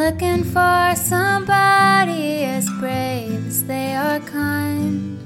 looking 0.00 0.42
for 0.42 0.94
somebody 0.96 2.44
as 2.44 2.66
brave 2.80 3.46
as 3.46 3.64
they 3.64 3.94
are 3.94 4.18
kind. 4.20 5.20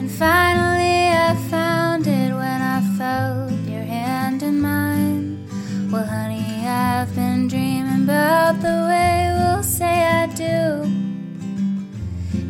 And 0.00 0.10
finally, 0.10 1.10
I 1.28 1.36
found 1.48 2.08
it 2.08 2.32
when 2.34 2.60
I 2.76 2.80
felt 2.98 3.52
your 3.70 3.84
hand 3.84 4.42
in 4.42 4.60
mine. 4.60 5.46
Well, 5.92 6.04
honey, 6.04 6.66
I've 6.66 7.14
been 7.14 7.46
dreaming 7.46 8.02
about 8.02 8.60
the 8.60 8.78
way 8.90 9.30
we'll 9.38 9.62
say 9.62 9.96
I 10.22 10.26
do. 10.34 10.82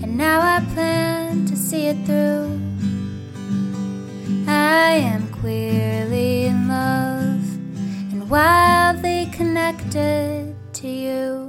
And 0.03 0.17
now 0.17 0.41
I 0.41 0.65
plan 0.73 1.45
to 1.45 1.57
see 1.57 1.89
it 1.89 2.07
through. 2.07 2.59
I 4.49 4.93
am 5.13 5.29
queerly 5.41 6.47
in 6.47 6.69
love 6.69 7.45
and 8.13 8.31
wildly 8.31 9.29
connected 9.31 10.57
to 10.73 10.89
you. 10.89 11.46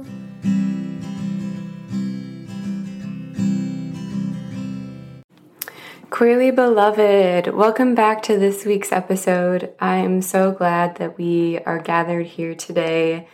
Queerly 6.18 6.50
beloved, 6.50 7.46
welcome 7.54 7.94
back 7.94 8.22
to 8.22 8.36
this 8.36 8.64
week's 8.64 8.90
episode. 8.90 9.72
I 9.78 9.98
am 9.98 10.20
so 10.20 10.50
glad 10.50 10.96
that 10.96 11.16
we 11.16 11.60
are 11.60 11.78
gathered 11.78 12.26
here 12.26 12.56
today, 12.56 13.28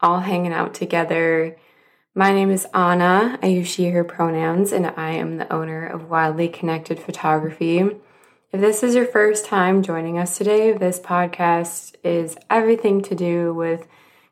all 0.00 0.20
hanging 0.20 0.54
out 0.54 0.72
together. 0.72 1.58
My 2.14 2.32
name 2.32 2.50
is 2.50 2.66
Anna. 2.72 3.38
I 3.42 3.48
use 3.48 3.68
she, 3.68 3.90
her 3.90 4.02
pronouns, 4.02 4.72
and 4.72 4.86
I 4.86 5.10
am 5.10 5.36
the 5.36 5.52
owner 5.52 5.86
of 5.86 6.08
Wildly 6.08 6.48
Connected 6.48 6.98
Photography. 6.98 7.80
If 7.80 8.60
this 8.62 8.82
is 8.82 8.94
your 8.94 9.04
first 9.04 9.44
time 9.44 9.82
joining 9.82 10.16
us 10.16 10.38
today, 10.38 10.72
this 10.72 10.98
podcast 10.98 11.96
is 12.02 12.38
everything 12.48 13.02
to 13.02 13.14
do 13.14 13.52
with 13.52 13.86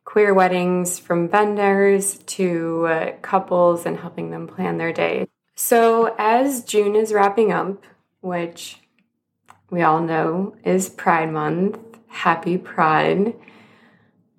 queer 0.07 0.33
weddings 0.33 0.99
from 0.99 1.29
vendors 1.29 2.17
to 2.17 2.87
uh, 2.87 3.13
couples 3.21 3.85
and 3.85 3.99
helping 3.99 4.31
them 4.31 4.49
plan 4.49 4.79
their 4.79 4.95
day. 4.95 5.27
So, 5.63 6.15
as 6.19 6.65
June 6.65 6.97
is 6.97 7.13
wrapping 7.13 7.53
up, 7.53 7.85
which 8.23 8.79
we 9.69 9.83
all 9.83 10.01
know 10.01 10.57
is 10.65 10.89
Pride 10.89 11.31
Month, 11.31 11.79
happy 12.09 12.57
Pride. 12.57 13.35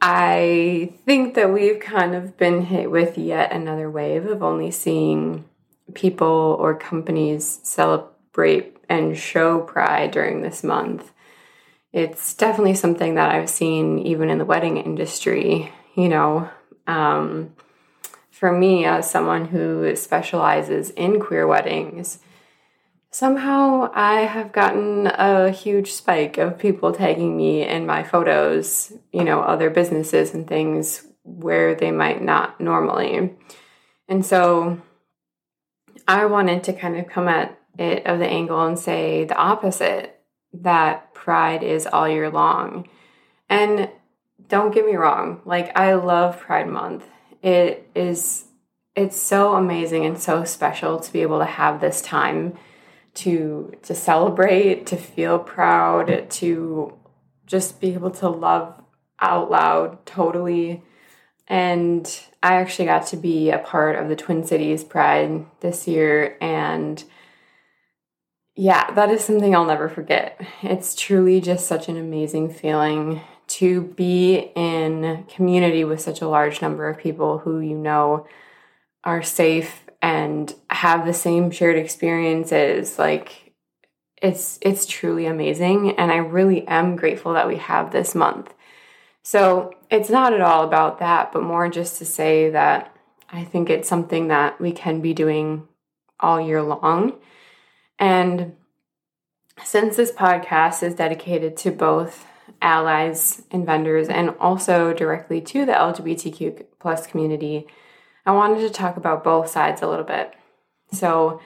I 0.02 0.94
think 1.06 1.36
that 1.36 1.54
we've 1.54 1.80
kind 1.80 2.16
of 2.16 2.38
been 2.38 2.64
hit 2.64 2.90
with 2.90 3.20
yet 3.20 3.52
another 3.52 3.90
wave 3.90 4.26
of 4.26 4.42
only 4.42 4.72
seeing 4.72 5.46
people 5.94 6.58
or 6.60 6.76
companies 6.76 7.60
celebrate 7.62 8.78
and 8.90 9.16
show 9.16 9.60
pride 9.60 10.10
during 10.10 10.42
this 10.42 10.64
month. 10.64 11.12
It's 11.94 12.34
definitely 12.34 12.74
something 12.74 13.14
that 13.14 13.30
I've 13.30 13.50
seen 13.50 14.00
even 14.00 14.32
in 14.32 14.40
the 14.40 14.44
wedding 14.44 14.78
industry, 14.78 15.72
you 15.94 16.10
know. 16.10 16.50
Um, 16.88 17.54
for 18.42 18.52
me, 18.52 18.86
as 18.86 19.08
someone 19.08 19.46
who 19.46 19.96
specializes 19.96 20.90
in 20.90 21.20
queer 21.20 21.46
weddings, 21.46 22.18
somehow 23.12 23.92
I 23.94 24.22
have 24.22 24.52
gotten 24.52 25.06
a 25.06 25.52
huge 25.52 25.92
spike 25.92 26.40
of 26.40 26.58
people 26.58 26.92
tagging 26.92 27.38
me 27.38 27.62
in 27.62 27.86
my 27.86 28.02
photos, 28.02 28.94
you 29.14 29.24
know, 29.24 29.42
other 29.42 29.70
businesses 29.70 30.34
and 30.34 30.48
things 30.48 31.06
where 31.22 31.76
they 31.76 31.92
might 31.92 32.24
not 32.24 32.60
normally. 32.60 33.32
And 34.08 34.26
so 34.26 34.82
I 36.08 36.26
wanted 36.26 36.64
to 36.64 36.74
kind 36.74 36.98
of 36.98 37.06
come 37.06 37.28
at 37.28 37.60
it 37.78 38.08
of 38.08 38.18
the 38.18 38.28
angle 38.28 38.66
and 38.66 38.80
say 38.80 39.24
the 39.24 39.38
opposite 39.38 40.20
that 40.52 41.14
pride 41.14 41.62
is 41.62 41.86
all 41.86 42.10
year 42.10 42.32
long. 42.32 42.88
And 43.48 43.92
don't 44.48 44.74
get 44.74 44.88
me 44.88 44.96
wrong, 44.96 45.42
like 45.46 45.78
I 45.78 45.94
love 45.94 46.40
Pride 46.40 46.68
Month 46.68 47.06
it 47.42 47.90
is 47.96 48.46
it's 48.96 49.20
so 49.20 49.56
amazing 49.56 50.06
and 50.06 50.20
so 50.20 50.44
special 50.44 51.00
to 51.00 51.14
be 51.14 51.22
able 51.22 51.40
to 51.40 51.46
have 51.46 51.80
this 51.80 52.02
time 52.02 52.58
to 53.14 53.74
to 53.84 53.96
celebrate, 53.96 54.86
to 54.88 54.98
feel 54.98 55.40
proud, 55.40 56.30
to 56.30 56.94
just 57.46 57.82
be 57.82 57.94
able 57.94 58.12
to 58.12 58.30
love 58.30 58.82
out 59.20 59.52
loud 59.52 60.06
totally. 60.06 60.84
And 61.48 62.08
I 62.42 62.56
actually 62.56 62.86
got 62.86 63.08
to 63.08 63.18
be 63.18 63.50
a 63.50 63.60
part 63.60 63.98
of 63.98 64.08
the 64.08 64.16
Twin 64.16 64.46
Cities 64.46 64.84
Pride 64.84 65.46
this 65.60 65.88
year 65.88 66.38
and 66.42 67.04
yeah, 68.56 68.92
that 68.92 69.10
is 69.10 69.24
something 69.24 69.56
I'll 69.56 69.66
never 69.66 69.90
forget. 69.90 70.40
It's 70.62 70.94
truly 70.94 71.40
just 71.40 71.68
such 71.68 71.88
an 71.88 71.98
amazing 71.98 72.54
feeling 72.54 73.22
to 73.54 73.82
be 73.82 74.52
in 74.56 75.26
community 75.28 75.84
with 75.84 76.02
such 76.02 76.22
a 76.22 76.28
large 76.28 76.62
number 76.62 76.88
of 76.88 76.98
people 76.98 77.40
who 77.40 77.60
you 77.60 77.78
know 77.78 78.26
are 79.04 79.24
safe 79.24 79.84
and 80.02 80.56
have 80.70 81.06
the 81.06 81.14
same 81.14 81.52
shared 81.52 81.78
experiences 81.78 82.98
like 82.98 83.54
it's 84.22 84.60
it's 84.62 84.86
truly 84.86 85.26
amazing 85.26 85.98
and 85.98 86.12
I 86.12 86.18
really 86.18 86.68
am 86.68 86.96
grateful 86.96 87.34
that 87.34 87.48
we 87.48 87.58
have 87.58 87.92
this 87.92 88.16
month. 88.16 88.54
So, 89.24 89.74
it's 89.92 90.10
not 90.10 90.34
at 90.34 90.42
all 90.42 90.64
about 90.64 91.00
that, 91.00 91.32
but 91.32 91.44
more 91.44 91.70
just 91.70 92.00
to 92.00 92.06
say 92.06 92.50
that 92.50 92.96
I 93.30 93.44
think 93.44 93.70
it's 93.70 93.88
something 93.88 94.30
that 94.30 94.60
we 94.60 94.72
can 94.72 95.02
be 95.02 95.14
doing 95.14 95.68
all 96.20 96.42
year 96.42 96.62
long. 96.62 97.14
And 98.00 98.56
since 99.64 99.96
this 99.96 100.12
podcast 100.12 100.82
is 100.82 100.96
dedicated 100.96 101.56
to 101.58 101.72
both 101.72 102.26
allies 102.62 103.42
and 103.52 103.66
vendors 103.66 104.08
and 104.10 104.32
also 104.40 104.94
directly 104.94 105.42
to 105.42 105.66
the 105.66 105.74
LGBTQ 105.74 106.66
plus 106.80 107.08
community, 107.08 107.68
I 108.26 108.32
wanted 108.32 108.60
to 108.62 108.70
talk 108.70 108.98
about 108.98 109.24
both 109.24 109.50
sides 109.50 109.82
a 109.82 109.88
little 109.88 110.06
bit. 110.06 110.34
So, 110.94 111.42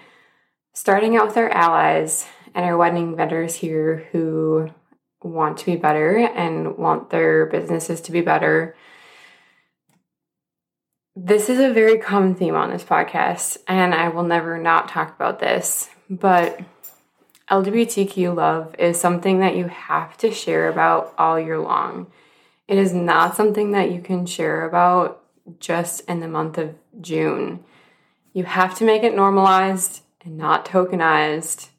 starting 0.74 1.16
out 1.16 1.28
with 1.28 1.38
our 1.38 1.50
allies 1.50 2.28
and 2.54 2.66
our 2.66 2.78
wedding 2.78 3.16
vendors 3.16 3.56
here 3.56 4.08
who 4.12 4.70
want 5.22 5.58
to 5.60 5.66
be 5.66 5.76
better 5.76 6.18
and 6.18 6.78
want 6.78 7.10
their 7.10 7.46
businesses 7.46 8.02
to 8.02 8.12
be 8.12 8.22
better. 8.22 8.76
This 11.16 11.50
is 11.50 11.60
a 11.60 11.74
very 11.74 11.98
common 11.98 12.36
theme 12.36 12.56
on 12.56 12.70
this 12.70 12.84
podcast, 12.84 13.58
and 13.68 13.94
I 13.94 14.10
will 14.10 14.24
never 14.24 14.58
not 14.58 14.90
talk 14.90 15.16
about 15.16 15.40
this, 15.40 15.90
but 16.10 16.60
LGBTQ 17.50 18.36
love 18.36 18.76
is 18.80 19.00
something 19.00 19.40
that 19.40 19.56
you 19.56 19.68
have 19.68 20.18
to 20.18 20.32
share 20.32 20.68
about 20.70 21.14
all 21.18 21.40
year 21.40 21.60
long. 21.60 22.08
It 22.68 22.78
is 22.78 22.94
not 22.94 23.36
something 23.36 23.72
that 23.72 23.92
you 23.92 24.02
can 24.02 24.26
share 24.26 24.66
about 24.66 25.24
just 25.60 26.02
in 26.10 26.22
the 26.22 26.28
month 26.28 26.58
of 26.58 26.74
June. 27.02 27.64
You 28.34 28.46
have 28.46 28.76
to 28.80 28.86
make 28.86 29.04
it 29.04 29.16
normalized 29.16 30.02
and 30.24 30.38
not 30.38 30.66
tokenized. 30.66 31.70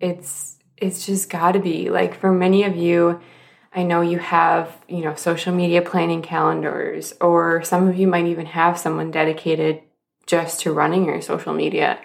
It's 0.00 0.58
it's 0.78 1.06
just 1.06 1.30
got 1.30 1.52
to 1.52 1.60
be. 1.60 1.90
Like 1.90 2.18
for 2.18 2.32
many 2.32 2.64
of 2.64 2.74
you, 2.74 3.20
I 3.74 3.84
know 3.84 4.00
you 4.00 4.18
have, 4.18 4.76
you 4.88 5.02
know, 5.02 5.14
social 5.14 5.54
media 5.54 5.82
planning 5.82 6.22
calendars 6.22 7.14
or 7.20 7.62
some 7.62 7.88
of 7.88 7.96
you 7.96 8.08
might 8.08 8.26
even 8.26 8.46
have 8.46 8.78
someone 8.78 9.10
dedicated 9.10 9.82
just 10.26 10.60
to 10.60 10.72
running 10.72 11.04
your 11.04 11.20
social 11.20 11.52
media. 11.52 12.00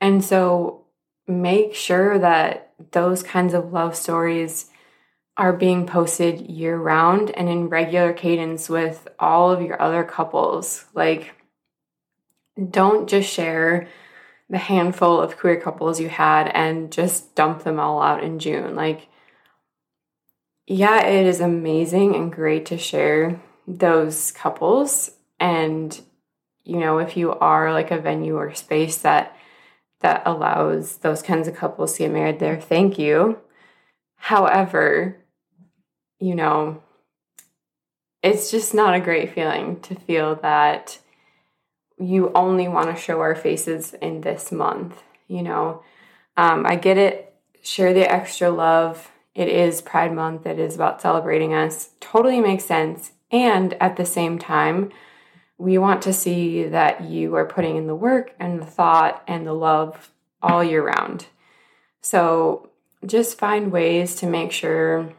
And 0.00 0.24
so 0.24 0.86
make 1.28 1.74
sure 1.74 2.18
that 2.18 2.72
those 2.92 3.22
kinds 3.22 3.54
of 3.54 3.72
love 3.72 3.94
stories 3.94 4.70
are 5.36 5.52
being 5.52 5.86
posted 5.86 6.40
year 6.40 6.76
round 6.76 7.30
and 7.30 7.48
in 7.48 7.68
regular 7.68 8.12
cadence 8.12 8.68
with 8.68 9.06
all 9.20 9.52
of 9.52 9.62
your 9.62 9.80
other 9.80 10.02
couples. 10.02 10.86
Like, 10.94 11.34
don't 12.70 13.08
just 13.08 13.32
share 13.32 13.86
the 14.50 14.58
handful 14.58 15.20
of 15.20 15.36
queer 15.36 15.60
couples 15.60 16.00
you 16.00 16.08
had 16.08 16.48
and 16.48 16.90
just 16.90 17.34
dump 17.36 17.62
them 17.62 17.78
all 17.78 18.02
out 18.02 18.24
in 18.24 18.38
June. 18.38 18.74
Like, 18.74 19.08
yeah, 20.66 21.06
it 21.06 21.26
is 21.26 21.40
amazing 21.40 22.16
and 22.16 22.32
great 22.32 22.66
to 22.66 22.78
share 22.78 23.40
those 23.66 24.32
couples. 24.32 25.10
And, 25.38 25.98
you 26.64 26.78
know, 26.78 26.98
if 26.98 27.16
you 27.16 27.32
are 27.32 27.72
like 27.72 27.90
a 27.90 28.00
venue 28.00 28.36
or 28.36 28.54
space 28.54 28.98
that 28.98 29.36
that 30.00 30.22
allows 30.24 30.98
those 30.98 31.22
kinds 31.22 31.48
of 31.48 31.56
couples 31.56 31.94
to 31.94 31.98
get 32.00 32.12
married 32.12 32.38
there. 32.38 32.60
Thank 32.60 32.98
you. 32.98 33.38
However, 34.16 35.16
you 36.20 36.34
know, 36.34 36.82
it's 38.22 38.50
just 38.50 38.74
not 38.74 38.94
a 38.94 39.00
great 39.00 39.32
feeling 39.32 39.80
to 39.80 39.94
feel 39.94 40.36
that 40.36 40.98
you 41.98 42.30
only 42.34 42.68
want 42.68 42.94
to 42.94 43.00
show 43.00 43.20
our 43.20 43.34
faces 43.34 43.94
in 43.94 44.20
this 44.20 44.52
month. 44.52 45.02
You 45.26 45.42
know, 45.42 45.82
um, 46.36 46.64
I 46.66 46.76
get 46.76 46.96
it. 46.96 47.34
Share 47.62 47.92
the 47.92 48.10
extra 48.10 48.50
love. 48.50 49.10
It 49.34 49.48
is 49.48 49.82
Pride 49.82 50.12
Month. 50.12 50.46
It 50.46 50.58
is 50.58 50.74
about 50.74 51.02
celebrating 51.02 51.54
us. 51.54 51.90
Totally 52.00 52.40
makes 52.40 52.64
sense. 52.64 53.12
And 53.30 53.74
at 53.74 53.96
the 53.96 54.06
same 54.06 54.38
time, 54.38 54.90
we 55.58 55.76
want 55.76 56.02
to 56.02 56.12
see 56.12 56.64
that 56.64 57.02
you 57.02 57.34
are 57.34 57.44
putting 57.44 57.76
in 57.76 57.88
the 57.88 57.94
work 57.94 58.32
and 58.38 58.62
the 58.62 58.66
thought 58.66 59.22
and 59.26 59.46
the 59.46 59.52
love 59.52 60.10
all 60.40 60.62
year 60.62 60.86
round. 60.86 61.26
So 62.00 62.70
just 63.04 63.38
find 63.38 63.72
ways 63.72 64.14
to 64.16 64.26
make 64.26 64.52
sure 64.52 65.12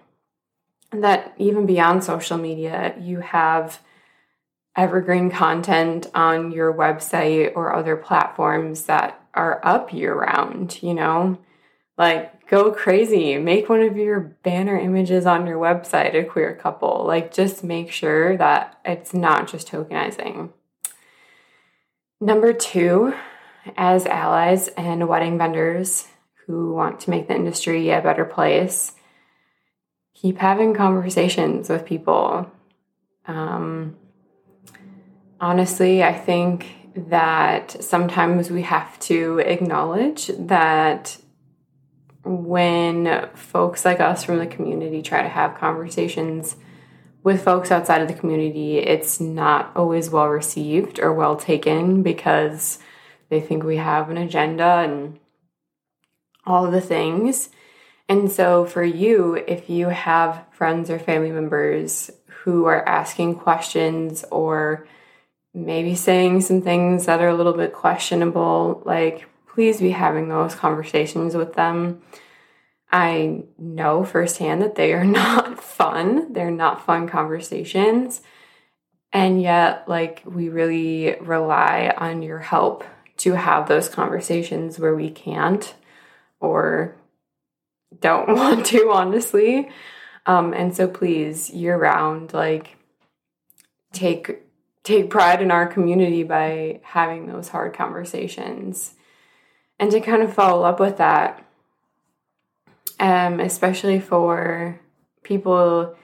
that 0.91 1.33
even 1.37 1.65
beyond 1.65 2.03
social 2.03 2.37
media, 2.37 2.95
you 2.99 3.19
have 3.19 3.81
evergreen 4.75 5.29
content 5.29 6.07
on 6.15 6.51
your 6.51 6.73
website 6.73 7.51
or 7.55 7.75
other 7.75 7.97
platforms 7.97 8.83
that 8.83 9.21
are 9.33 9.59
up 9.63 9.93
year 9.93 10.15
round, 10.15 10.81
you 10.81 10.93
know? 10.93 11.37
Like, 11.97 12.33
go 12.49 12.71
crazy. 12.71 13.37
Make 13.37 13.69
one 13.69 13.81
of 13.81 13.95
your 13.95 14.19
banner 14.19 14.77
images 14.77 15.27
on 15.27 15.45
your 15.45 15.59
website 15.59 16.15
a 16.15 16.23
queer 16.23 16.55
couple. 16.55 17.05
Like, 17.05 17.31
just 17.31 17.63
make 17.63 17.91
sure 17.91 18.35
that 18.37 18.79
it's 18.83 19.13
not 19.13 19.47
just 19.47 19.67
tokenizing. 19.71 20.49
Number 22.19 22.51
two, 22.51 23.13
as 23.77 24.05
allies 24.07 24.67
and 24.69 25.07
wedding 25.07 25.37
vendors 25.37 26.07
who 26.47 26.73
want 26.73 26.99
to 27.01 27.11
make 27.11 27.27
the 27.27 27.35
industry 27.35 27.91
a 27.91 28.01
better 28.01 28.25
place, 28.25 28.93
keep 30.15 30.39
having 30.39 30.73
conversations 30.73 31.69
with 31.69 31.85
people. 31.85 32.51
Um, 33.27 33.95
honestly, 35.39 36.03
I 36.03 36.17
think 36.17 36.65
that 36.95 37.83
sometimes 37.83 38.49
we 38.49 38.63
have 38.63 38.99
to 39.01 39.37
acknowledge 39.39 40.31
that 40.37 41.19
when 42.29 43.27
folks 43.33 43.83
like 43.83 43.99
us 43.99 44.23
from 44.23 44.37
the 44.37 44.45
community 44.45 45.01
try 45.01 45.23
to 45.23 45.29
have 45.29 45.57
conversations 45.57 46.55
with 47.23 47.43
folks 47.43 47.71
outside 47.71 48.03
of 48.03 48.07
the 48.07 48.13
community, 48.13 48.77
it's 48.77 49.19
not 49.19 49.71
always 49.75 50.11
well 50.11 50.27
received 50.27 50.99
or 50.99 51.11
well 51.11 51.35
taken 51.35 52.03
because 52.03 52.77
they 53.29 53.41
think 53.41 53.63
we 53.63 53.77
have 53.77 54.11
an 54.11 54.17
agenda 54.17 54.83
and 54.85 55.19
all 56.45 56.67
of 56.67 56.71
the 56.71 56.81
things. 56.81 57.49
And 58.07 58.31
so, 58.31 58.63
for 58.63 58.83
you, 58.83 59.33
if 59.47 59.67
you 59.67 59.89
have 59.89 60.45
friends 60.51 60.91
or 60.91 60.99
family 60.99 61.31
members 61.31 62.11
who 62.43 62.65
are 62.65 62.87
asking 62.87 63.35
questions 63.35 64.23
or 64.31 64.87
maybe 65.53 65.95
saying 65.95 66.41
some 66.41 66.61
things 66.61 67.07
that 67.07 67.21
are 67.21 67.29
a 67.29 67.35
little 67.35 67.53
bit 67.53 67.73
questionable, 67.73 68.83
like 68.85 69.27
please 69.59 69.81
be 69.81 69.89
having 69.89 70.29
those 70.29 70.55
conversations 70.55 71.35
with 71.35 71.55
them. 71.55 72.01
I 72.93 73.43
know 73.57 74.05
firsthand 74.05 74.61
that 74.61 74.75
they 74.75 74.93
are 74.93 75.03
not 75.21 75.61
fun. 75.61 76.31
They're 76.31 76.49
not 76.49 76.85
fun 76.85 77.09
conversations. 77.09 78.21
And 79.11 79.41
yet, 79.41 79.83
like, 79.89 80.21
we 80.23 80.47
really 80.47 81.17
rely 81.19 81.93
on 81.97 82.21
your 82.21 82.39
help 82.39 82.85
to 83.17 83.33
have 83.33 83.67
those 83.67 83.89
conversations 83.89 84.79
where 84.79 84.95
we 84.95 85.09
can't 85.09 85.75
or 86.39 86.95
don't 87.99 88.29
want 88.33 88.65
to, 88.67 88.89
honestly. 88.91 89.69
Um, 90.25 90.53
and 90.53 90.73
so, 90.73 90.87
please, 90.87 91.49
year 91.49 91.77
round, 91.77 92.33
like, 92.33 92.77
take 93.91 94.41
take 94.83 95.09
pride 95.09 95.41
in 95.41 95.51
our 95.51 95.67
community 95.67 96.23
by 96.23 96.79
having 96.81 97.27
those 97.27 97.49
hard 97.49 97.73
conversations. 97.73 98.95
And 99.79 99.91
to 99.91 100.01
kind 100.01 100.21
of 100.21 100.33
follow 100.33 100.63
up 100.63 100.79
with 100.79 100.97
that, 100.97 101.45
um, 102.99 103.39
especially 103.39 103.99
for 103.99 104.79
people 105.23 105.95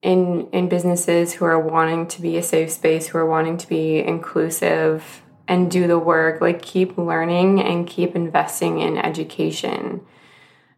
in 0.00 0.48
in 0.50 0.68
businesses 0.68 1.34
who 1.34 1.44
are 1.44 1.60
wanting 1.60 2.06
to 2.08 2.22
be 2.22 2.36
a 2.36 2.42
safe 2.42 2.70
space, 2.70 3.08
who 3.08 3.18
are 3.18 3.26
wanting 3.26 3.58
to 3.58 3.68
be 3.68 3.98
inclusive 3.98 5.22
and 5.46 5.70
do 5.70 5.86
the 5.86 5.98
work, 5.98 6.40
like 6.40 6.62
keep 6.62 6.96
learning 6.96 7.60
and 7.60 7.86
keep 7.86 8.14
investing 8.16 8.80
in 8.80 8.96
education. 8.96 10.00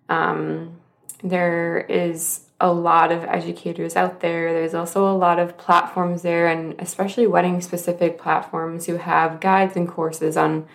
Um, 0.08 0.80
there 1.22 1.80
is 1.88 2.40
a 2.60 2.72
lot 2.72 3.12
of 3.12 3.24
educators 3.24 3.96
out 3.96 4.20
there. 4.20 4.52
There's 4.52 4.74
also 4.74 5.08
a 5.08 5.16
lot 5.16 5.38
of 5.38 5.56
platforms 5.56 6.22
there, 6.22 6.46
and 6.48 6.74
especially 6.78 7.26
wedding 7.26 7.60
specific 7.60 8.18
platforms 8.18 8.86
who 8.86 8.96
have 8.96 9.40
guides 9.40 9.76
and 9.76 9.88
courses 9.88 10.36
on 10.36 10.66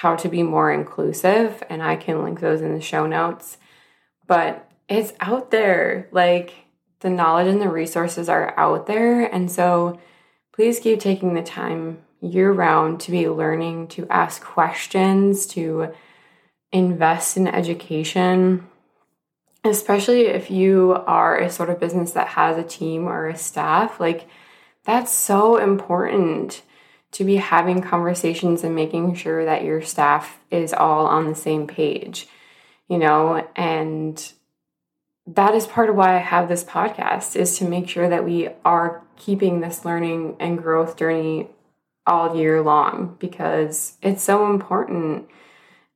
how 0.00 0.16
to 0.16 0.28
be 0.28 0.42
more 0.42 0.72
inclusive. 0.72 1.62
And 1.68 1.82
I 1.82 1.96
can 1.96 2.22
link 2.22 2.40
those 2.40 2.60
in 2.60 2.74
the 2.74 2.80
show 2.80 3.06
notes. 3.06 3.58
But 4.26 4.70
it's 4.88 5.12
out 5.20 5.50
there. 5.50 6.08
Like 6.12 6.54
the 7.00 7.10
knowledge 7.10 7.48
and 7.48 7.60
the 7.60 7.68
resources 7.68 8.28
are 8.28 8.58
out 8.58 8.86
there. 8.86 9.22
And 9.22 9.50
so 9.50 9.98
please 10.52 10.80
keep 10.80 11.00
taking 11.00 11.34
the 11.34 11.42
time 11.42 11.98
year 12.20 12.52
round 12.52 13.00
to 13.00 13.10
be 13.10 13.28
learning, 13.28 13.88
to 13.88 14.06
ask 14.08 14.42
questions, 14.42 15.46
to 15.48 15.92
invest 16.72 17.36
in 17.36 17.46
education 17.46 18.66
especially 19.64 20.26
if 20.26 20.50
you 20.50 21.02
are 21.06 21.38
a 21.38 21.50
sort 21.50 21.70
of 21.70 21.80
business 21.80 22.12
that 22.12 22.28
has 22.28 22.56
a 22.56 22.62
team 22.62 23.06
or 23.06 23.28
a 23.28 23.36
staff, 23.36 24.00
like 24.00 24.28
that's 24.84 25.12
so 25.12 25.56
important 25.56 26.62
to 27.12 27.24
be 27.24 27.36
having 27.36 27.82
conversations 27.82 28.64
and 28.64 28.74
making 28.74 29.14
sure 29.14 29.44
that 29.44 29.64
your 29.64 29.82
staff 29.82 30.38
is 30.50 30.72
all 30.72 31.06
on 31.06 31.26
the 31.26 31.34
same 31.34 31.66
page, 31.66 32.28
you 32.88 32.98
know, 32.98 33.46
and 33.56 34.32
that 35.26 35.54
is 35.54 35.66
part 35.66 35.90
of 35.90 35.96
why 35.96 36.16
I 36.16 36.20
have 36.20 36.48
this 36.48 36.64
podcast 36.64 37.36
is 37.36 37.58
to 37.58 37.68
make 37.68 37.88
sure 37.88 38.08
that 38.08 38.24
we 38.24 38.48
are 38.64 39.02
keeping 39.16 39.60
this 39.60 39.84
learning 39.84 40.36
and 40.40 40.58
growth 40.58 40.96
journey 40.96 41.48
all 42.06 42.36
year 42.36 42.62
long 42.62 43.16
because 43.18 43.98
it's 44.00 44.22
so 44.22 44.50
important 44.50 45.28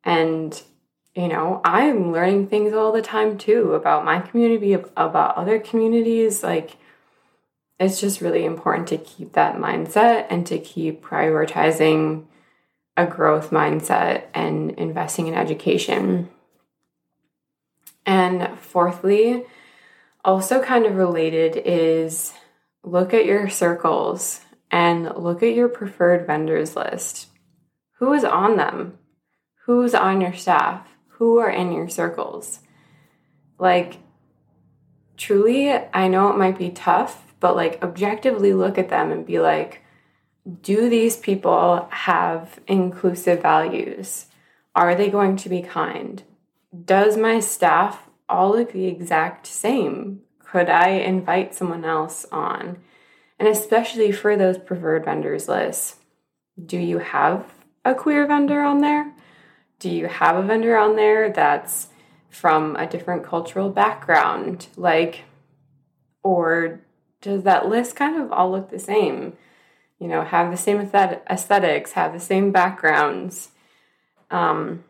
and 0.04 0.62
you 1.14 1.28
know, 1.28 1.60
I'm 1.62 2.10
learning 2.10 2.48
things 2.48 2.72
all 2.72 2.90
the 2.90 3.02
time 3.02 3.36
too 3.36 3.74
about 3.74 4.04
my 4.04 4.20
community, 4.20 4.72
about 4.72 5.36
other 5.36 5.58
communities. 5.58 6.42
Like, 6.42 6.76
it's 7.78 8.00
just 8.00 8.20
really 8.20 8.44
important 8.44 8.88
to 8.88 8.98
keep 8.98 9.32
that 9.32 9.56
mindset 9.56 10.26
and 10.30 10.46
to 10.46 10.58
keep 10.58 11.02
prioritizing 11.02 12.26
a 12.96 13.06
growth 13.06 13.50
mindset 13.50 14.24
and 14.34 14.72
investing 14.72 15.26
in 15.26 15.34
education. 15.34 16.28
And 18.04 18.58
fourthly, 18.58 19.44
also 20.24 20.62
kind 20.62 20.86
of 20.86 20.96
related 20.96 21.56
is 21.64 22.32
look 22.82 23.14
at 23.14 23.24
your 23.24 23.48
circles 23.48 24.40
and 24.70 25.16
look 25.16 25.42
at 25.42 25.54
your 25.54 25.68
preferred 25.68 26.26
vendors 26.26 26.76
list. 26.76 27.28
Who 27.98 28.12
is 28.12 28.24
on 28.24 28.56
them? 28.56 28.98
Who's 29.64 29.94
on 29.94 30.20
your 30.20 30.34
staff? 30.34 30.88
who 31.22 31.38
are 31.38 31.50
in 31.50 31.70
your 31.70 31.88
circles. 31.88 32.58
Like, 33.56 33.98
truly, 35.16 35.70
I 35.70 36.08
know 36.08 36.30
it 36.30 36.36
might 36.36 36.58
be 36.58 36.70
tough, 36.70 37.31
but 37.42 37.56
like, 37.56 37.82
objectively 37.82 38.54
look 38.54 38.78
at 38.78 38.88
them 38.88 39.12
and 39.12 39.26
be 39.26 39.38
like, 39.38 39.82
do 40.62 40.88
these 40.88 41.16
people 41.18 41.86
have 41.90 42.58
inclusive 42.66 43.42
values? 43.42 44.26
Are 44.74 44.94
they 44.94 45.10
going 45.10 45.36
to 45.36 45.50
be 45.50 45.60
kind? 45.60 46.22
Does 46.84 47.18
my 47.18 47.40
staff 47.40 48.08
all 48.28 48.52
look 48.52 48.72
the 48.72 48.86
exact 48.86 49.46
same? 49.46 50.22
Could 50.38 50.70
I 50.70 50.88
invite 50.88 51.54
someone 51.54 51.84
else 51.84 52.24
on? 52.32 52.78
And 53.38 53.48
especially 53.48 54.12
for 54.12 54.36
those 54.36 54.56
preferred 54.56 55.04
vendors 55.04 55.48
lists, 55.48 55.96
do 56.64 56.78
you 56.78 56.98
have 56.98 57.44
a 57.84 57.94
queer 57.94 58.26
vendor 58.26 58.62
on 58.62 58.80
there? 58.80 59.12
do 59.82 59.90
you 59.90 60.06
have 60.06 60.36
a 60.36 60.42
vendor 60.42 60.76
on 60.76 60.94
there 60.94 61.30
that's 61.30 61.88
from 62.30 62.76
a 62.76 62.86
different 62.86 63.24
cultural 63.24 63.68
background? 63.68 64.68
Like, 64.76 65.24
or 66.22 66.80
does 67.22 67.44
that 67.44 67.68
list 67.68 67.96
kind 67.96 68.20
of 68.20 68.30
all 68.30 68.50
look 68.50 68.70
the 68.70 68.78
same? 68.78 69.38
You 69.98 70.08
know, 70.08 70.24
have 70.24 70.50
the 70.50 70.56
same 70.56 70.78
aesthetics, 70.80 71.92
have 71.92 72.12
the 72.12 72.20
same 72.20 72.52
backgrounds. 72.52 73.50
Um, 74.30 74.84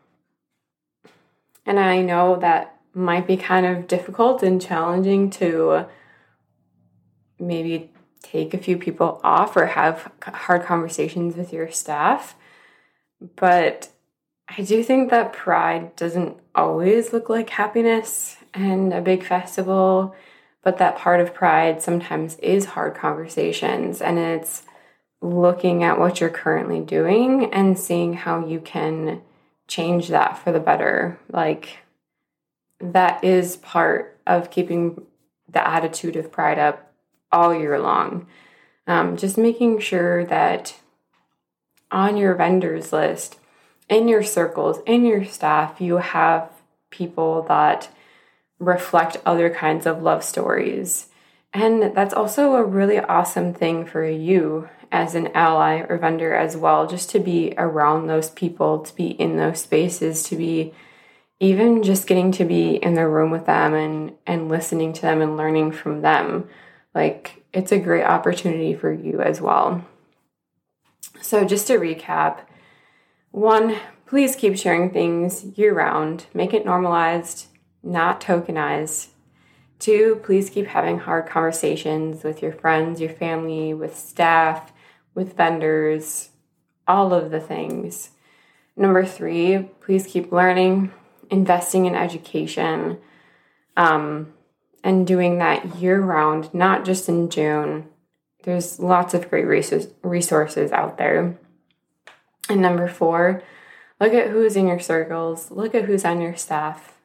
and 1.64 1.78
I 1.78 2.00
know 2.00 2.36
that 2.36 2.80
might 2.94 3.26
be 3.26 3.36
kind 3.36 3.66
of 3.66 3.86
difficult 3.86 4.42
and 4.42 4.60
challenging 4.60 5.30
to 5.30 5.86
maybe 7.38 7.90
take 8.22 8.54
a 8.54 8.58
few 8.58 8.78
people 8.78 9.20
off 9.22 9.56
or 9.56 9.66
have 9.66 10.10
hard 10.22 10.64
conversations 10.64 11.36
with 11.36 11.52
your 11.52 11.70
staff. 11.70 12.34
But 13.36 13.90
I 14.48 14.62
do 14.62 14.82
think 14.82 15.10
that 15.10 15.32
Pride 15.32 15.94
doesn't 15.96 16.38
always 16.54 17.12
look 17.12 17.28
like 17.28 17.50
happiness 17.50 18.36
and 18.54 18.92
a 18.92 19.00
big 19.00 19.24
festival, 19.24 20.14
but 20.62 20.78
that 20.78 20.96
part 20.96 21.20
of 21.20 21.34
Pride 21.34 21.82
sometimes 21.82 22.36
is 22.36 22.66
hard 22.66 22.94
conversations 22.94 24.00
and 24.00 24.18
it's 24.18 24.62
looking 25.20 25.82
at 25.84 25.98
what 25.98 26.20
you're 26.20 26.30
currently 26.30 26.80
doing 26.80 27.52
and 27.52 27.78
seeing 27.78 28.14
how 28.14 28.46
you 28.46 28.60
can 28.60 29.22
change 29.68 30.08
that 30.08 30.38
for 30.38 30.52
the 30.52 30.60
better. 30.60 31.18
Like, 31.30 31.78
that 32.80 33.22
is 33.22 33.56
part 33.56 34.18
of 34.26 34.50
keeping 34.50 35.06
the 35.48 35.66
attitude 35.66 36.16
of 36.16 36.32
Pride 36.32 36.58
up 36.58 36.92
all 37.30 37.54
year 37.54 37.78
long. 37.78 38.26
Um, 38.86 39.16
just 39.16 39.38
making 39.38 39.78
sure 39.78 40.24
that 40.26 40.76
on 41.90 42.16
your 42.16 42.34
vendors 42.34 42.92
list, 42.92 43.38
in 43.88 44.08
your 44.08 44.22
circles, 44.22 44.80
in 44.86 45.04
your 45.04 45.24
staff, 45.24 45.80
you 45.80 45.98
have 45.98 46.50
people 46.90 47.42
that 47.42 47.88
reflect 48.62 49.16
other 49.26 49.50
kinds 49.50 49.86
of 49.86 50.02
love 50.02 50.22
stories 50.22 51.08
And 51.54 51.94
that's 51.94 52.14
also 52.14 52.54
a 52.54 52.64
really 52.64 52.98
awesome 52.98 53.52
thing 53.52 53.84
for 53.84 54.04
you 54.08 54.68
as 54.90 55.14
an 55.14 55.28
ally 55.34 55.84
or 55.88 55.98
vendor 55.98 56.34
as 56.34 56.56
well, 56.56 56.86
just 56.86 57.10
to 57.10 57.18
be 57.18 57.54
around 57.58 58.06
those 58.06 58.30
people, 58.30 58.80
to 58.80 58.94
be 58.94 59.08
in 59.08 59.36
those 59.36 59.60
spaces, 59.60 60.22
to 60.24 60.36
be 60.36 60.72
even 61.40 61.82
just 61.82 62.06
getting 62.06 62.32
to 62.32 62.44
be 62.44 62.76
in 62.76 62.94
the 62.94 63.06
room 63.08 63.30
with 63.30 63.46
them 63.46 63.74
and 63.74 64.12
and 64.26 64.48
listening 64.48 64.92
to 64.94 65.02
them 65.02 65.20
and 65.20 65.36
learning 65.36 65.72
from 65.72 66.00
them. 66.00 66.48
Like 66.94 67.44
it's 67.52 67.72
a 67.72 67.78
great 67.78 68.04
opportunity 68.04 68.74
for 68.74 68.92
you 68.92 69.20
as 69.20 69.40
well. 69.40 69.84
So 71.20 71.44
just 71.44 71.66
to 71.66 71.78
recap, 71.78 72.40
one, 73.30 73.76
please 74.06 74.36
keep 74.36 74.56
sharing 74.56 74.90
things 74.90 75.44
year 75.58 75.74
round. 75.74 76.26
Make 76.32 76.54
it 76.54 76.64
normalized, 76.64 77.46
not 77.82 78.20
tokenized. 78.20 79.08
Two, 79.78 80.20
please 80.22 80.48
keep 80.48 80.66
having 80.68 81.00
hard 81.00 81.26
conversations 81.26 82.22
with 82.22 82.40
your 82.40 82.52
friends, 82.52 83.00
your 83.00 83.10
family, 83.10 83.74
with 83.74 83.96
staff, 83.96 84.72
with 85.14 85.36
vendors, 85.36 86.30
all 86.86 87.12
of 87.12 87.30
the 87.30 87.40
things. 87.40 88.10
Number 88.76 89.04
three, 89.04 89.68
please 89.80 90.06
keep 90.06 90.32
learning, 90.32 90.92
investing 91.30 91.86
in 91.86 91.94
education, 91.94 92.98
um, 93.76 94.32
and 94.84 95.06
doing 95.06 95.38
that 95.38 95.76
year 95.76 96.00
round, 96.00 96.52
not 96.54 96.84
just 96.84 97.08
in 97.08 97.28
June. 97.28 97.88
There's 98.44 98.80
lots 98.80 99.14
of 99.14 99.30
great 99.30 99.46
resources 100.02 100.72
out 100.72 100.98
there. 100.98 101.38
And 102.48 102.60
number 102.60 102.88
four, 102.88 103.42
look 104.00 104.12
at 104.12 104.30
who's 104.30 104.56
in 104.56 104.66
your 104.66 104.80
circles, 104.80 105.50
look 105.50 105.74
at 105.74 105.84
who's 105.84 106.04
on 106.04 106.20
your 106.20 106.36
staff. 106.36 106.98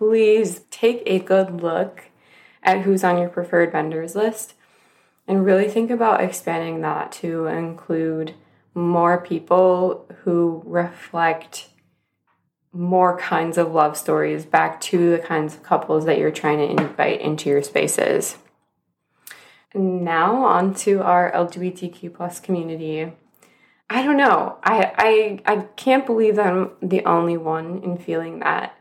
Please 0.00 0.62
take 0.70 1.02
a 1.04 1.18
good 1.18 1.60
look 1.60 2.04
at 2.62 2.80
who's 2.80 3.04
on 3.04 3.18
your 3.18 3.28
preferred 3.28 3.70
vendors 3.70 4.14
list 4.14 4.54
and 5.28 5.44
really 5.44 5.68
think 5.68 5.90
about 5.90 6.22
expanding 6.22 6.80
that 6.80 7.12
to 7.12 7.44
include 7.44 8.34
more 8.72 9.20
people 9.20 10.06
who 10.22 10.62
reflect 10.64 11.68
more 12.72 13.18
kinds 13.18 13.58
of 13.58 13.74
love 13.74 13.94
stories 13.94 14.46
back 14.46 14.80
to 14.80 15.10
the 15.10 15.18
kinds 15.18 15.54
of 15.54 15.62
couples 15.62 16.06
that 16.06 16.16
you're 16.16 16.30
trying 16.30 16.56
to 16.56 16.82
invite 16.82 17.20
into 17.20 17.50
your 17.50 17.62
spaces. 17.62 18.38
Now 19.74 20.46
on 20.46 20.72
to 20.76 21.02
our 21.02 21.30
LGBTQ 21.30 22.14
plus 22.14 22.40
community. 22.40 23.12
I 23.90 24.02
don't 24.02 24.16
know. 24.16 24.56
I, 24.62 25.40
I 25.44 25.52
I 25.52 25.56
can't 25.76 26.06
believe 26.06 26.38
I'm 26.38 26.70
the 26.80 27.04
only 27.04 27.36
one 27.36 27.82
in 27.82 27.98
feeling 27.98 28.38
that 28.38 28.79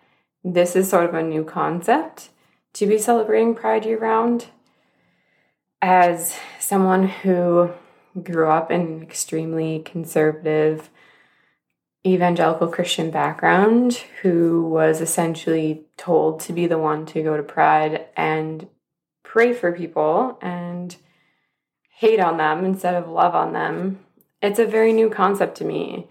this 0.53 0.75
is 0.75 0.89
sort 0.89 1.05
of 1.05 1.13
a 1.13 1.23
new 1.23 1.43
concept 1.43 2.29
to 2.73 2.87
be 2.87 2.97
celebrating 2.97 3.55
Pride 3.55 3.85
year 3.85 3.99
round. 3.99 4.47
As 5.81 6.35
someone 6.59 7.07
who 7.07 7.71
grew 8.21 8.49
up 8.49 8.71
in 8.71 8.81
an 8.81 9.01
extremely 9.01 9.79
conservative 9.79 10.89
evangelical 12.05 12.67
Christian 12.67 13.11
background, 13.11 13.95
who 14.21 14.63
was 14.63 15.01
essentially 15.01 15.85
told 15.97 16.39
to 16.41 16.53
be 16.53 16.67
the 16.67 16.77
one 16.77 17.05
to 17.07 17.23
go 17.23 17.37
to 17.37 17.43
Pride 17.43 18.07
and 18.17 18.67
pray 19.23 19.53
for 19.53 19.71
people 19.71 20.37
and 20.41 20.95
hate 21.91 22.19
on 22.19 22.37
them 22.37 22.65
instead 22.65 22.95
of 22.95 23.09
love 23.09 23.35
on 23.35 23.53
them, 23.53 23.99
it's 24.41 24.59
a 24.59 24.65
very 24.65 24.93
new 24.93 25.09
concept 25.09 25.57
to 25.57 25.65
me. 25.65 26.07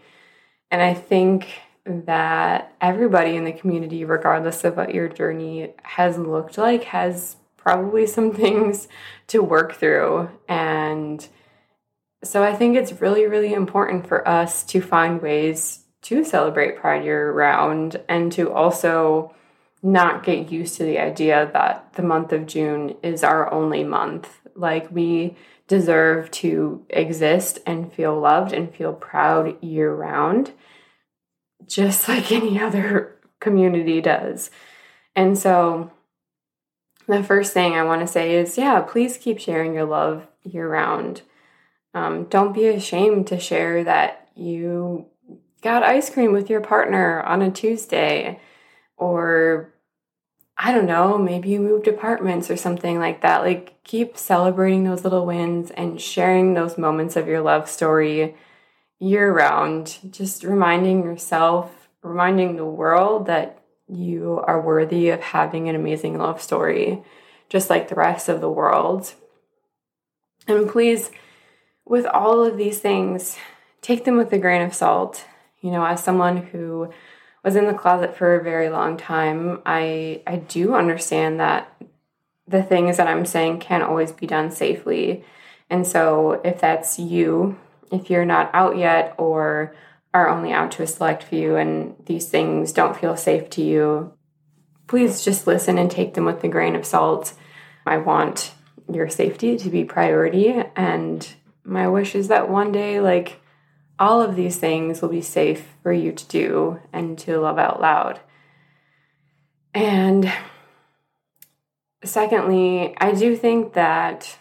And 0.70 0.82
I 0.82 0.94
think 0.94 1.48
that 1.88 2.74
everybody 2.80 3.36
in 3.36 3.44
the 3.44 3.52
community, 3.52 4.04
regardless 4.04 4.62
of 4.64 4.76
what 4.76 4.94
your 4.94 5.08
journey 5.08 5.72
has 5.82 6.18
looked 6.18 6.58
like, 6.58 6.84
has 6.84 7.36
probably 7.56 8.06
some 8.06 8.32
things 8.34 8.88
to 9.28 9.42
work 9.42 9.74
through. 9.74 10.28
And 10.48 11.26
so 12.22 12.42
I 12.42 12.54
think 12.54 12.76
it's 12.76 13.00
really, 13.00 13.26
really 13.26 13.54
important 13.54 14.06
for 14.06 14.26
us 14.26 14.64
to 14.64 14.80
find 14.80 15.22
ways 15.22 15.84
to 16.02 16.24
celebrate 16.24 16.76
Pride 16.76 17.04
year 17.04 17.32
round 17.32 18.00
and 18.08 18.30
to 18.32 18.52
also 18.52 19.34
not 19.82 20.24
get 20.24 20.50
used 20.50 20.76
to 20.76 20.84
the 20.84 20.98
idea 20.98 21.50
that 21.52 21.92
the 21.94 22.02
month 22.02 22.32
of 22.32 22.46
June 22.46 22.96
is 23.02 23.22
our 23.22 23.52
only 23.52 23.84
month. 23.84 24.40
Like, 24.54 24.90
we 24.90 25.36
deserve 25.68 26.30
to 26.32 26.84
exist 26.90 27.60
and 27.64 27.92
feel 27.92 28.18
loved 28.18 28.52
and 28.52 28.74
feel 28.74 28.92
proud 28.92 29.62
year 29.62 29.94
round 29.94 30.52
just 31.68 32.08
like 32.08 32.32
any 32.32 32.60
other 32.60 33.16
community 33.40 34.00
does. 34.00 34.50
And 35.14 35.36
so, 35.38 35.90
the 37.06 37.24
first 37.24 37.54
thing 37.54 37.72
I 37.72 37.84
want 37.84 38.02
to 38.02 38.06
say 38.06 38.34
is 38.34 38.58
yeah, 38.58 38.80
please 38.80 39.16
keep 39.16 39.38
sharing 39.38 39.74
your 39.74 39.84
love 39.84 40.26
year 40.44 40.68
round. 40.68 41.22
Um, 41.94 42.24
don't 42.24 42.52
be 42.52 42.66
ashamed 42.66 43.26
to 43.28 43.40
share 43.40 43.82
that 43.84 44.28
you 44.34 45.06
got 45.62 45.82
ice 45.82 46.10
cream 46.10 46.32
with 46.32 46.50
your 46.50 46.60
partner 46.60 47.22
on 47.22 47.42
a 47.42 47.50
Tuesday, 47.50 48.40
or 48.96 49.72
I 50.56 50.72
don't 50.72 50.86
know, 50.86 51.16
maybe 51.18 51.50
you 51.50 51.60
moved 51.60 51.88
apartments 51.88 52.50
or 52.50 52.56
something 52.56 52.98
like 52.98 53.22
that. 53.22 53.42
Like, 53.42 53.82
keep 53.84 54.16
celebrating 54.16 54.84
those 54.84 55.04
little 55.04 55.24
wins 55.24 55.70
and 55.70 56.00
sharing 56.00 56.54
those 56.54 56.76
moments 56.76 57.16
of 57.16 57.26
your 57.26 57.40
love 57.40 57.68
story 57.68 58.36
year 58.98 59.32
round, 59.32 59.98
just 60.10 60.42
reminding 60.44 61.04
yourself, 61.04 61.88
reminding 62.02 62.56
the 62.56 62.64
world 62.64 63.26
that 63.26 63.62
you 63.88 64.42
are 64.46 64.60
worthy 64.60 65.08
of 65.10 65.20
having 65.20 65.68
an 65.68 65.74
amazing 65.74 66.18
love 66.18 66.42
story, 66.42 67.02
just 67.48 67.70
like 67.70 67.88
the 67.88 67.94
rest 67.94 68.28
of 68.28 68.40
the 68.40 68.50
world. 68.50 69.14
And 70.46 70.68
please, 70.68 71.10
with 71.84 72.06
all 72.06 72.44
of 72.44 72.56
these 72.56 72.80
things, 72.80 73.36
take 73.80 74.04
them 74.04 74.16
with 74.16 74.32
a 74.32 74.38
grain 74.38 74.62
of 74.62 74.74
salt. 74.74 75.24
You 75.60 75.70
know, 75.70 75.84
as 75.84 76.02
someone 76.02 76.36
who 76.36 76.92
was 77.42 77.56
in 77.56 77.66
the 77.66 77.74
closet 77.74 78.16
for 78.16 78.34
a 78.34 78.42
very 78.42 78.68
long 78.68 78.96
time, 78.96 79.62
I 79.64 80.22
I 80.26 80.36
do 80.36 80.74
understand 80.74 81.40
that 81.40 81.72
the 82.46 82.62
things 82.62 82.96
that 82.96 83.06
I'm 83.06 83.26
saying 83.26 83.60
can't 83.60 83.82
always 83.82 84.12
be 84.12 84.26
done 84.26 84.50
safely. 84.50 85.24
And 85.70 85.86
so 85.86 86.40
if 86.44 86.60
that's 86.60 86.98
you 86.98 87.58
if 87.90 88.10
you're 88.10 88.24
not 88.24 88.50
out 88.54 88.76
yet 88.76 89.14
or 89.18 89.74
are 90.14 90.28
only 90.28 90.52
out 90.52 90.72
to 90.72 90.82
a 90.82 90.86
select 90.86 91.22
few 91.22 91.56
and 91.56 91.94
these 92.06 92.28
things 92.28 92.72
don't 92.72 92.96
feel 92.96 93.16
safe 93.16 93.50
to 93.50 93.62
you, 93.62 94.12
please 94.86 95.24
just 95.24 95.46
listen 95.46 95.78
and 95.78 95.90
take 95.90 96.14
them 96.14 96.24
with 96.24 96.42
a 96.42 96.48
grain 96.48 96.74
of 96.74 96.86
salt. 96.86 97.34
I 97.86 97.98
want 97.98 98.52
your 98.92 99.08
safety 99.08 99.56
to 99.58 99.70
be 99.70 99.84
priority 99.84 100.62
and 100.74 101.28
my 101.64 101.86
wish 101.88 102.14
is 102.14 102.28
that 102.28 102.48
one 102.48 102.72
day 102.72 103.00
like 103.00 103.40
all 103.98 104.22
of 104.22 104.36
these 104.36 104.56
things 104.56 105.02
will 105.02 105.08
be 105.08 105.20
safe 105.20 105.66
for 105.82 105.92
you 105.92 106.12
to 106.12 106.26
do 106.28 106.80
and 106.92 107.18
to 107.18 107.38
love 107.38 107.58
out 107.58 107.80
loud. 107.80 108.20
And 109.74 110.32
secondly, 112.04 112.94
I 112.98 113.12
do 113.12 113.36
think 113.36 113.74
that 113.74 114.38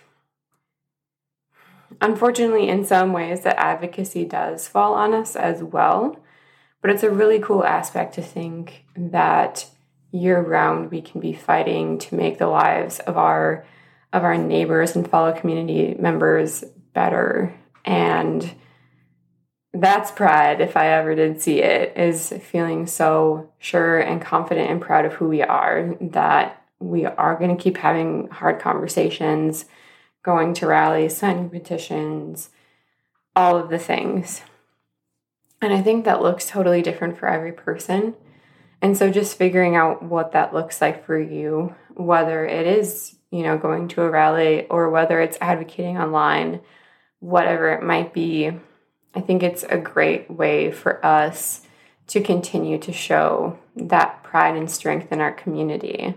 Unfortunately, 2.01 2.70
in 2.70 2.86
some 2.86 3.13
ways, 3.13 3.42
that 3.42 3.60
advocacy 3.60 4.25
does 4.25 4.68
fall 4.68 4.94
on 4.94 5.13
us 5.13 5.36
as 5.36 5.63
well. 5.63 6.18
But 6.82 6.92
it's 6.92 7.04
a 7.04 7.10
really 7.10 7.39
cool 7.39 7.63
aspect 7.63 8.16
to 8.16 8.22
think 8.22 8.86
that 8.96 9.68
year 10.12 10.39
round 10.39 10.92
we 10.92 11.01
can 11.01 11.20
be 11.22 11.34
fighting 11.34 11.98
to 12.00 12.16
make 12.16 12.38
the 12.38 12.48
lives 12.48 13.00
of 13.00 13.18
our 13.18 13.66
of 14.13 14.24
our 14.24 14.38
neighbors 14.38 14.96
and 14.96 15.10
fellow 15.10 15.34
community 15.34 15.94
members 16.00 16.63
better. 16.94 17.54
And 17.84 18.56
that's 19.74 20.12
pride, 20.12 20.62
if 20.62 20.77
I 20.77 20.88
ever 20.88 21.13
did 21.13 21.42
see 21.42 21.62
it, 21.62 21.98
is 21.98 22.30
feeling 22.42 22.88
so 22.88 23.51
sure 23.60 24.00
and 24.00 24.22
confident 24.22 24.72
and 24.72 24.82
proud 24.82 25.06
of 25.06 25.13
who 25.13 25.27
we 25.27 25.42
are 25.42 25.96
that 26.00 26.63
we 26.80 27.06
are 27.06 27.38
going 27.38 27.56
to 27.56 27.62
keep 27.62 27.77
having 27.77 28.30
hard 28.30 28.60
conversations 28.60 29.66
going 30.28 30.54
to 30.54 30.68
rallies, 30.68 31.16
signing 31.16 31.50
petitions, 31.50 32.50
all 33.34 33.56
of 33.56 33.70
the 33.70 33.80
things. 33.80 34.42
And 35.62 35.72
I 35.72 35.82
think 35.82 36.04
that 36.04 36.22
looks 36.22 36.46
totally 36.46 36.82
different 36.82 37.18
for 37.18 37.30
every 37.30 37.54
person. 37.54 38.14
And 38.82 38.98
so 38.98 39.10
just 39.10 39.38
figuring 39.38 39.78
out 39.78 40.04
what 40.04 40.34
that 40.34 40.54
looks 40.54 40.82
like 40.82 41.06
for 41.06 41.18
you, 41.18 41.74
whether 41.96 42.46
it 42.46 42.68
is, 42.68 43.16
you 43.32 43.42
know, 43.42 43.58
going 43.58 43.88
to 43.88 44.02
a 44.02 44.10
rally 44.10 44.68
or 44.68 44.90
whether 44.90 45.22
it's 45.22 45.38
advocating 45.40 45.98
online, 45.98 46.60
whatever 47.20 47.72
it 47.72 47.82
might 47.82 48.14
be, 48.14 48.52
I 49.16 49.22
think 49.22 49.44
it's 49.44 49.64
a 49.64 49.78
great 49.78 50.30
way 50.30 50.72
for 50.72 51.04
us 51.06 51.62
to 52.08 52.20
continue 52.20 52.80
to 52.80 52.92
show 52.92 53.58
that 53.78 54.24
pride 54.24 54.58
and 54.58 54.70
strength 54.70 55.10
in 55.14 55.22
our 55.22 55.32
community. 55.32 56.16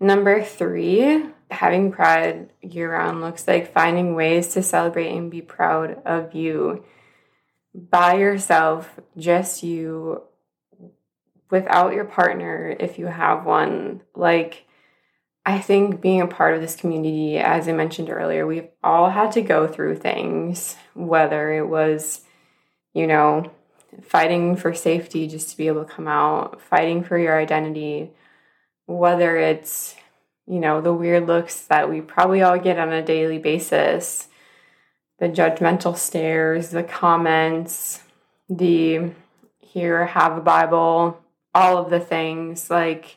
Number 0.00 0.42
three, 0.42 1.26
having 1.54 1.92
pride 1.92 2.50
year 2.60 2.92
round 2.92 3.20
looks 3.20 3.46
like 3.48 3.72
finding 3.72 4.14
ways 4.14 4.48
to 4.48 4.62
celebrate 4.62 5.16
and 5.16 5.30
be 5.30 5.40
proud 5.40 6.02
of 6.04 6.34
you 6.34 6.84
by 7.74 8.14
yourself, 8.14 9.00
just 9.16 9.62
you, 9.62 10.22
without 11.50 11.94
your 11.94 12.04
partner 12.04 12.74
if 12.78 12.98
you 12.98 13.06
have 13.06 13.44
one. 13.44 14.02
Like, 14.14 14.66
I 15.46 15.58
think 15.58 16.00
being 16.00 16.20
a 16.20 16.26
part 16.26 16.54
of 16.54 16.60
this 16.60 16.76
community, 16.76 17.38
as 17.38 17.68
I 17.68 17.72
mentioned 17.72 18.10
earlier, 18.10 18.46
we've 18.46 18.68
all 18.82 19.10
had 19.10 19.32
to 19.32 19.42
go 19.42 19.66
through 19.66 19.96
things, 19.96 20.76
whether 20.94 21.52
it 21.52 21.68
was, 21.68 22.22
you 22.94 23.06
know, 23.06 23.50
fighting 24.02 24.56
for 24.56 24.74
safety 24.74 25.28
just 25.28 25.50
to 25.50 25.56
be 25.56 25.68
able 25.68 25.84
to 25.84 25.92
come 25.92 26.08
out, 26.08 26.60
fighting 26.60 27.04
for 27.04 27.18
your 27.18 27.38
identity, 27.38 28.12
whether 28.86 29.36
it's, 29.36 29.94
you 30.46 30.60
know, 30.60 30.80
the 30.80 30.92
weird 30.92 31.26
looks 31.26 31.62
that 31.62 31.88
we 31.90 32.00
probably 32.00 32.42
all 32.42 32.58
get 32.58 32.78
on 32.78 32.92
a 32.92 33.02
daily 33.02 33.38
basis, 33.38 34.28
the 35.18 35.28
judgmental 35.28 35.96
stares, 35.96 36.70
the 36.70 36.82
comments, 36.82 38.02
the 38.48 39.10
here, 39.60 40.06
have 40.06 40.36
a 40.36 40.40
Bible, 40.40 41.18
all 41.54 41.78
of 41.78 41.90
the 41.90 42.00
things. 42.00 42.70
Like, 42.70 43.16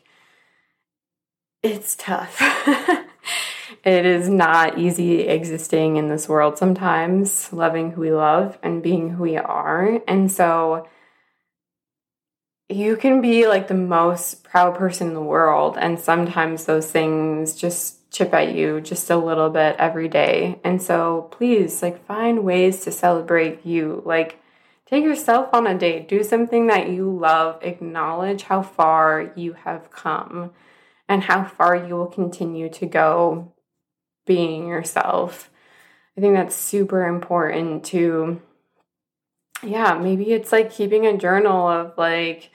it's 1.62 1.96
tough. 1.96 2.38
it 3.84 4.06
is 4.06 4.30
not 4.30 4.78
easy 4.78 5.22
existing 5.22 5.98
in 5.98 6.08
this 6.08 6.30
world 6.30 6.58
sometimes, 6.58 7.52
loving 7.52 7.92
who 7.92 8.02
we 8.02 8.12
love 8.12 8.58
and 8.64 8.82
being 8.82 9.12
who 9.12 9.24
we 9.24 9.38
are. 9.38 10.02
And 10.08 10.32
so 10.32 10.88
you 12.70 12.98
can 12.98 13.22
be 13.22 13.48
like 13.48 13.68
the 13.68 13.74
most 13.74 14.44
proud 14.44 14.76
person 14.76 15.10
in 15.10 15.14
the 15.14 15.22
world, 15.22 15.78
and 15.80 16.00
sometimes 16.00 16.66
those 16.66 16.92
things 16.92 17.56
just 17.56 18.12
chip 18.12 18.34
at 18.34 18.54
you 18.54 18.82
just 18.82 19.10
a 19.10 19.18
little 19.18 19.50
bit 19.50 19.76
every 19.78 20.08
day. 20.08 20.60
And 20.64 20.82
so 20.82 21.30
please, 21.32 21.82
like, 21.82 22.06
find 22.06 22.44
ways 22.44 22.82
to 22.82 22.92
celebrate 22.92 23.66
you. 23.66 24.02
Like, 24.06 24.42
take 24.86 25.04
yourself 25.04 25.50
on 25.54 25.68
a 25.68 25.78
date, 25.78 26.08
do 26.08 26.24
something 26.24 26.68
that 26.68 26.90
you 26.90 27.10
love, 27.12 27.62
acknowledge 27.62 28.44
how 28.44 28.62
far 28.62 29.32
you 29.36 29.54
have 29.54 29.92
come 29.92 30.52
and 31.08 31.24
how 31.24 31.44
far 31.44 31.76
you 31.76 31.96
will 31.96 32.08
continue 32.08 32.70
to 32.70 32.86
go 32.86 33.54
being 34.26 34.68
yourself. 34.68 35.50
I 36.18 36.22
think 36.22 36.36
that's 36.36 36.56
super 36.56 37.06
important 37.06 37.86
to, 37.86 38.42
yeah, 39.64 39.98
maybe 39.98 40.32
it's 40.32 40.52
like 40.52 40.72
keeping 40.72 41.06
a 41.06 41.18
journal 41.18 41.68
of 41.68 41.98
like 41.98 42.52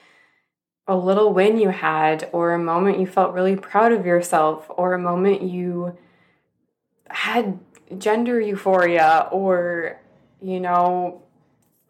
a 0.87 0.95
little 0.95 1.33
win 1.33 1.57
you 1.57 1.69
had, 1.69 2.29
or 2.33 2.53
a 2.53 2.59
moment 2.59 2.99
you 2.99 3.07
felt 3.07 3.33
really 3.33 3.55
proud 3.55 3.91
of 3.91 4.05
yourself, 4.05 4.65
or 4.69 4.93
a 4.93 4.99
moment 4.99 5.41
you 5.41 5.97
had 7.09 7.59
gender 7.97 8.39
euphoria, 8.39 9.27
or, 9.31 9.99
you 10.41 10.59
know, 10.59 11.21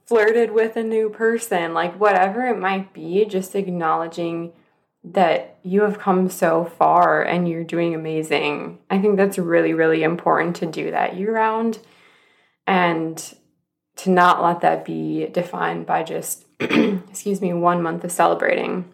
flirted 0.05 0.51
with 0.51 0.75
a 0.75 0.83
new 0.83 1.09
person, 1.09 1.73
like 1.73 1.99
whatever 1.99 2.45
it 2.45 2.59
might 2.59 2.93
be, 2.93 3.25
just 3.25 3.55
acknowledging 3.55 4.51
that 5.03 5.57
you 5.63 5.81
have 5.81 5.99
come 5.99 6.29
so 6.29 6.63
far 6.63 7.23
and 7.23 7.49
you're 7.49 7.63
doing 7.63 7.95
amazing. 7.95 8.79
I 8.89 8.99
think 8.99 9.17
that's 9.17 9.37
really, 9.37 9.73
really 9.73 10.03
important 10.03 10.55
to 10.57 10.65
do 10.65 10.91
that 10.91 11.17
year 11.17 11.33
round 11.33 11.79
and 12.67 13.17
to 13.97 14.09
not 14.09 14.41
let 14.41 14.61
that 14.61 14.85
be 14.85 15.27
defined 15.27 15.85
by 15.85 16.03
just, 16.03 16.45
excuse 17.09 17.41
me, 17.41 17.53
one 17.53 17.81
month 17.81 18.03
of 18.03 18.11
celebrating. 18.11 18.93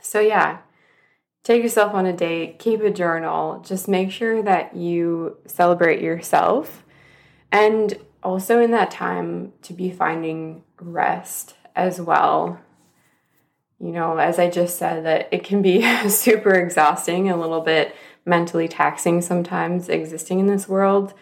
So, 0.00 0.20
yeah, 0.20 0.58
take 1.42 1.62
yourself 1.62 1.94
on 1.94 2.06
a 2.06 2.12
date, 2.12 2.58
keep 2.58 2.80
a 2.80 2.90
journal, 2.90 3.60
just 3.66 3.88
make 3.88 4.10
sure 4.10 4.42
that 4.42 4.76
you 4.76 5.36
celebrate 5.46 6.00
yourself. 6.00 6.84
And 7.50 7.98
also 8.22 8.60
in 8.60 8.70
that 8.72 8.90
time 8.90 9.52
to 9.62 9.72
be 9.72 9.90
finding 9.90 10.62
rest 10.80 11.54
as 11.74 12.00
well 12.00 12.60
you 13.80 13.92
know, 13.92 14.16
as 14.18 14.38
I 14.38 14.50
just 14.50 14.76
said, 14.76 15.04
that 15.04 15.28
it 15.30 15.44
can 15.44 15.62
be 15.62 15.82
super 16.08 16.52
exhausting, 16.52 17.30
a 17.30 17.36
little 17.36 17.60
bit 17.60 17.94
mentally 18.24 18.68
taxing 18.68 19.22
sometimes 19.22 19.88
existing 19.88 20.40
in 20.40 20.46
this 20.46 20.68
world 20.68 21.14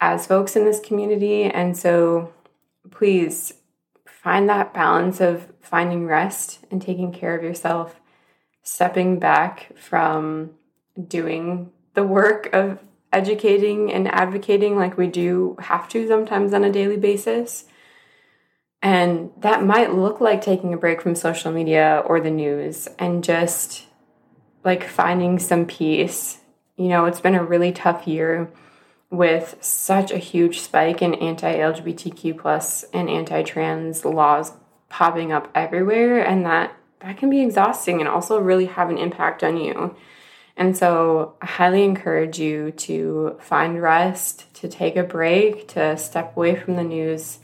as 0.00 0.26
folks 0.26 0.56
in 0.56 0.64
this 0.64 0.80
community. 0.80 1.44
And 1.44 1.76
so 1.76 2.32
please 2.90 3.52
find 4.22 4.48
that 4.48 4.74
balance 4.74 5.20
of 5.20 5.48
finding 5.60 6.06
rest 6.06 6.60
and 6.70 6.80
taking 6.80 7.12
care 7.12 7.36
of 7.36 7.42
yourself, 7.42 8.00
stepping 8.62 9.18
back 9.18 9.76
from 9.76 10.50
doing 11.08 11.70
the 11.94 12.02
work 12.02 12.50
of 12.52 12.78
educating 13.12 13.92
and 13.92 14.06
advocating 14.08 14.76
like 14.76 14.96
we 14.96 15.06
do 15.06 15.56
have 15.58 15.88
to 15.88 16.06
sometimes 16.06 16.52
on 16.52 16.62
a 16.62 16.70
daily 16.70 16.96
basis 16.96 17.64
and 18.82 19.30
that 19.38 19.62
might 19.62 19.94
look 19.94 20.20
like 20.20 20.40
taking 20.40 20.72
a 20.72 20.78
break 20.78 21.02
from 21.02 21.14
social 21.14 21.52
media 21.52 22.02
or 22.06 22.20
the 22.20 22.30
news 22.30 22.88
and 22.98 23.22
just 23.22 23.86
like 24.64 24.88
finding 24.88 25.38
some 25.38 25.66
peace. 25.66 26.38
You 26.76 26.88
know, 26.88 27.04
it's 27.04 27.20
been 27.20 27.34
a 27.34 27.44
really 27.44 27.72
tough 27.72 28.06
year 28.06 28.50
with 29.10 29.56
such 29.60 30.12
a 30.12 30.18
huge 30.18 30.60
spike 30.60 31.02
in 31.02 31.14
anti-LGBTQ 31.14 32.38
plus 32.38 32.84
and 32.92 33.10
anti-trans 33.10 34.04
laws 34.04 34.52
popping 34.88 35.32
up 35.32 35.50
everywhere 35.54 36.24
and 36.24 36.46
that 36.46 36.74
that 37.00 37.16
can 37.16 37.30
be 37.30 37.40
exhausting 37.40 38.00
and 38.00 38.08
also 38.08 38.38
really 38.38 38.66
have 38.66 38.90
an 38.90 38.98
impact 38.98 39.42
on 39.42 39.56
you. 39.56 39.96
And 40.56 40.76
so 40.76 41.36
I 41.40 41.46
highly 41.46 41.82
encourage 41.82 42.38
you 42.38 42.72
to 42.72 43.38
find 43.40 43.80
rest, 43.80 44.52
to 44.56 44.68
take 44.68 44.96
a 44.96 45.02
break, 45.02 45.66
to 45.68 45.96
step 45.96 46.36
away 46.36 46.54
from 46.54 46.76
the 46.76 46.84
news 46.84 47.38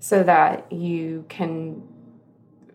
so 0.00 0.24
that 0.24 0.72
you 0.72 1.24
can 1.28 1.82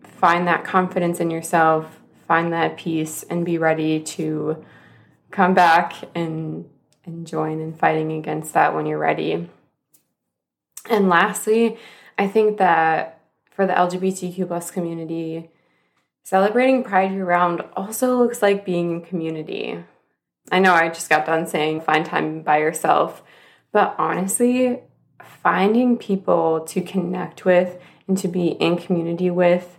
find 0.02 0.48
that 0.48 0.64
confidence 0.64 1.20
in 1.20 1.30
yourself, 1.30 2.00
find 2.26 2.52
that 2.54 2.78
peace, 2.78 3.22
and 3.24 3.44
be 3.44 3.58
ready 3.58 4.00
to 4.00 4.64
come 5.30 5.52
back 5.52 5.94
and, 6.14 6.64
and 7.08 7.26
join 7.26 7.60
in 7.60 7.74
fighting 7.74 8.12
against 8.12 8.52
that 8.54 8.74
when 8.74 8.86
you're 8.86 8.98
ready. 8.98 9.48
And 10.88 11.08
lastly, 11.08 11.78
I 12.16 12.28
think 12.28 12.58
that 12.58 13.20
for 13.50 13.66
the 13.66 13.72
LGBTQ 13.72 14.46
plus 14.46 14.70
community, 14.70 15.50
celebrating 16.22 16.84
Pride 16.84 17.12
year 17.12 17.24
round 17.24 17.62
also 17.74 18.16
looks 18.16 18.42
like 18.42 18.64
being 18.64 18.92
in 18.92 19.00
community. 19.02 19.82
I 20.52 20.60
know 20.60 20.72
I 20.72 20.88
just 20.88 21.10
got 21.10 21.26
done 21.26 21.46
saying 21.46 21.80
find 21.80 22.06
time 22.06 22.42
by 22.42 22.58
yourself, 22.58 23.22
but 23.72 23.94
honestly, 23.98 24.80
finding 25.22 25.98
people 25.98 26.60
to 26.60 26.80
connect 26.80 27.44
with 27.44 27.78
and 28.06 28.16
to 28.18 28.28
be 28.28 28.48
in 28.48 28.76
community 28.76 29.30
with 29.30 29.78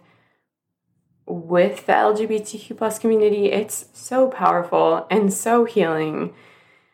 with 1.30 1.86
the 1.86 1.94
LGBTQ 1.94 2.76
plus 2.76 2.98
community, 2.98 3.52
it's 3.52 3.86
so 3.94 4.28
powerful 4.28 5.06
and 5.12 5.32
so 5.32 5.64
healing. 5.64 6.34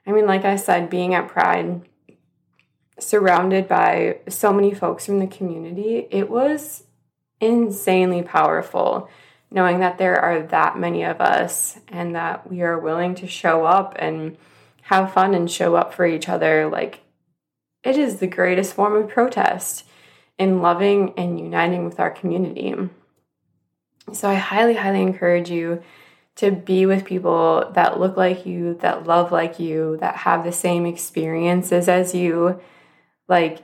I 0.05 0.11
mean, 0.11 0.25
like 0.25 0.45
I 0.45 0.55
said, 0.55 0.89
being 0.89 1.13
at 1.15 1.27
Pride, 1.27 1.81
surrounded 2.99 3.67
by 3.67 4.19
so 4.29 4.53
many 4.53 4.73
folks 4.73 5.05
from 5.05 5.19
the 5.19 5.27
community, 5.27 6.07
it 6.11 6.29
was 6.29 6.83
insanely 7.41 8.21
powerful 8.21 9.09
knowing 9.51 9.79
that 9.79 9.97
there 9.97 10.19
are 10.19 10.41
that 10.41 10.77
many 10.77 11.03
of 11.03 11.21
us 11.21 11.79
and 11.87 12.15
that 12.15 12.49
we 12.49 12.61
are 12.61 12.79
willing 12.79 13.15
to 13.15 13.27
show 13.27 13.65
up 13.65 13.95
and 13.97 14.37
have 14.83 15.13
fun 15.13 15.33
and 15.33 15.49
show 15.49 15.75
up 15.75 15.93
for 15.93 16.05
each 16.05 16.27
other. 16.27 16.67
Like, 16.67 17.01
it 17.83 17.97
is 17.97 18.19
the 18.19 18.27
greatest 18.27 18.73
form 18.73 18.95
of 18.95 19.09
protest 19.09 19.85
in 20.37 20.61
loving 20.61 21.13
and 21.17 21.39
uniting 21.39 21.85
with 21.85 21.99
our 21.99 22.11
community. 22.11 22.75
So 24.11 24.29
I 24.29 24.35
highly, 24.35 24.75
highly 24.75 25.01
encourage 25.01 25.49
you 25.49 25.81
to 26.35 26.51
be 26.51 26.85
with 26.85 27.05
people 27.05 27.71
that 27.73 27.99
look 27.99 28.17
like 28.17 28.45
you, 28.45 28.77
that 28.81 29.05
love 29.05 29.31
like 29.31 29.59
you, 29.59 29.97
that 30.01 30.17
have 30.17 30.43
the 30.43 30.51
same 30.51 30.85
experiences 30.85 31.87
as 31.87 32.13
you. 32.13 32.59
Like, 33.27 33.59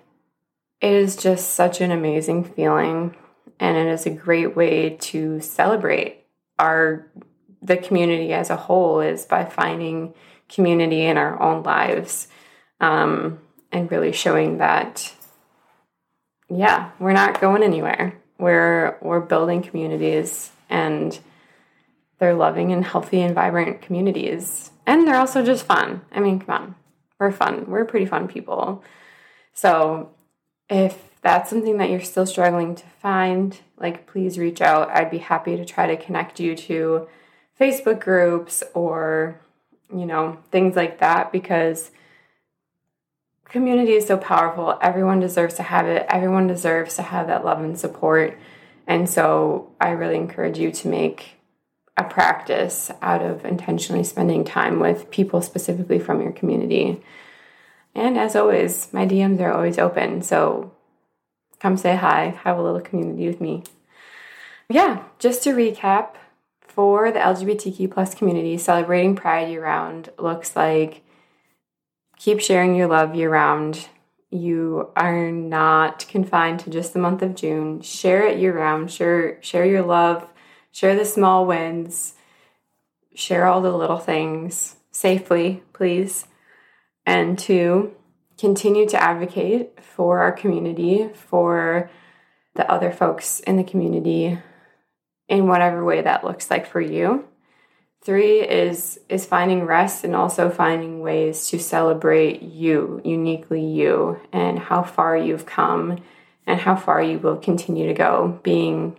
it 0.79 0.93
is 0.93 1.15
just 1.15 1.51
such 1.51 1.81
an 1.81 1.91
amazing 1.91 2.43
feeling, 2.43 3.15
and 3.59 3.77
it 3.77 3.87
is 3.87 4.05
a 4.05 4.11
great 4.11 4.55
way 4.55 4.97
to 5.01 5.39
celebrate 5.41 6.25
our 6.57 7.07
the 7.63 7.77
community 7.77 8.33
as 8.33 8.49
a 8.49 8.55
whole 8.55 9.01
is 9.01 9.23
by 9.25 9.45
finding 9.45 10.15
community 10.49 11.05
in 11.05 11.17
our 11.17 11.39
own 11.39 11.61
lives. 11.61 12.27
Um, 12.79 13.39
and 13.71 13.91
really 13.91 14.11
showing 14.11 14.57
that 14.57 15.13
yeah 16.49 16.91
we're 16.99 17.13
not 17.13 17.39
going 17.39 17.63
anywhere 17.63 18.19
we're 18.37 18.97
we're 19.01 19.19
building 19.19 19.61
communities 19.61 20.51
and 20.69 21.19
they're 22.21 22.35
loving 22.35 22.71
and 22.71 22.85
healthy 22.85 23.19
and 23.19 23.33
vibrant 23.33 23.81
communities 23.81 24.69
and 24.85 25.07
they're 25.07 25.17
also 25.17 25.43
just 25.43 25.65
fun 25.65 26.01
i 26.11 26.19
mean 26.19 26.39
come 26.39 26.55
on 26.55 26.75
we're 27.19 27.31
fun 27.31 27.65
we're 27.67 27.83
pretty 27.83 28.05
fun 28.05 28.27
people 28.27 28.83
so 29.53 30.11
if 30.69 31.09
that's 31.23 31.49
something 31.49 31.77
that 31.77 31.89
you're 31.89 31.99
still 31.99 32.27
struggling 32.27 32.75
to 32.75 32.85
find 33.01 33.59
like 33.77 34.05
please 34.05 34.37
reach 34.37 34.61
out 34.61 34.87
i'd 34.91 35.09
be 35.09 35.17
happy 35.17 35.57
to 35.57 35.65
try 35.65 35.87
to 35.87 35.97
connect 35.97 36.39
you 36.39 36.55
to 36.55 37.07
facebook 37.59 37.99
groups 37.99 38.63
or 38.75 39.41
you 39.91 40.05
know 40.05 40.37
things 40.51 40.75
like 40.75 40.99
that 40.99 41.31
because 41.31 41.89
community 43.51 43.91
is 43.91 44.07
so 44.07 44.15
powerful. 44.15 44.79
Everyone 44.81 45.19
deserves 45.19 45.55
to 45.55 45.63
have 45.63 45.85
it. 45.85 46.05
Everyone 46.07 46.47
deserves 46.47 46.95
to 46.95 47.01
have 47.01 47.27
that 47.27 47.43
love 47.43 47.59
and 47.59 47.77
support. 47.77 48.39
And 48.87 49.09
so 49.09 49.73
I 49.79 49.89
really 49.89 50.15
encourage 50.15 50.57
you 50.57 50.71
to 50.71 50.87
make 50.87 51.40
a 51.97 52.03
practice 52.03 52.91
out 53.01 53.21
of 53.21 53.45
intentionally 53.45 54.03
spending 54.03 54.43
time 54.43 54.79
with 54.79 55.11
people 55.11 55.41
specifically 55.41 55.99
from 55.99 56.21
your 56.21 56.31
community. 56.31 57.03
And 57.93 58.17
as 58.17 58.35
always, 58.35 58.91
my 58.93 59.05
DMs 59.05 59.39
are 59.39 59.51
always 59.51 59.77
open. 59.77 60.21
So 60.21 60.71
come 61.59 61.77
say 61.77 61.95
hi, 61.95 62.39
have 62.43 62.57
a 62.57 62.61
little 62.61 62.81
community 62.81 63.27
with 63.27 63.41
me. 63.41 63.63
Yeah, 64.69 65.03
just 65.19 65.43
to 65.43 65.53
recap, 65.53 66.15
for 66.73 67.11
the 67.11 67.19
LGBTQ 67.19 67.91
plus 67.91 68.15
community, 68.15 68.57
celebrating 68.57 69.15
Pride 69.15 69.49
year 69.49 69.63
round 69.63 70.09
looks 70.17 70.55
like 70.55 71.03
keep 72.17 72.39
sharing 72.39 72.75
your 72.75 72.87
love 72.87 73.13
year 73.13 73.29
round. 73.29 73.87
You 74.29 74.89
are 74.95 75.31
not 75.31 76.07
confined 76.07 76.61
to 76.61 76.69
just 76.69 76.93
the 76.93 76.99
month 76.99 77.21
of 77.21 77.35
June. 77.35 77.81
Share 77.81 78.25
it 78.25 78.39
year 78.39 78.57
round. 78.57 78.89
Share 78.89 79.41
share 79.41 79.65
your 79.65 79.81
love. 79.81 80.31
Share 80.71 80.95
the 80.95 81.05
small 81.05 81.45
wins. 81.45 82.13
Share 83.13 83.45
all 83.45 83.61
the 83.61 83.75
little 83.75 83.99
things 83.99 84.77
safely, 84.91 85.63
please. 85.73 86.25
And 87.05 87.37
two, 87.37 87.93
continue 88.37 88.87
to 88.89 89.01
advocate 89.01 89.83
for 89.83 90.19
our 90.19 90.31
community, 90.31 91.09
for 91.13 91.89
the 92.55 92.69
other 92.69 92.91
folks 92.91 93.39
in 93.41 93.57
the 93.57 93.63
community 93.63 94.37
in 95.27 95.47
whatever 95.47 95.83
way 95.83 96.01
that 96.01 96.23
looks 96.23 96.51
like 96.51 96.65
for 96.65 96.81
you. 96.81 97.25
Three 98.03 98.41
is 98.41 98.99
is 99.09 99.25
finding 99.25 99.65
rest 99.65 100.03
and 100.03 100.15
also 100.15 100.49
finding 100.49 101.01
ways 101.01 101.47
to 101.49 101.59
celebrate 101.59 102.41
you, 102.41 102.99
uniquely 103.05 103.63
you, 103.63 104.19
and 104.33 104.57
how 104.57 104.81
far 104.81 105.15
you've 105.15 105.45
come 105.45 105.99
and 106.47 106.59
how 106.59 106.75
far 106.75 107.01
you 107.01 107.19
will 107.19 107.37
continue 107.37 107.87
to 107.87 107.93
go 107.93 108.39
being 108.43 108.97